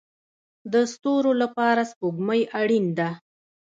د 0.73 0.75
ستورو 0.93 1.31
لپاره 1.41 1.81
سپوږمۍ 1.91 2.41
اړین 2.59 2.85
ده 2.97 3.09